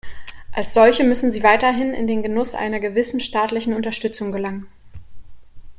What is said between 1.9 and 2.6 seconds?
in den Genuß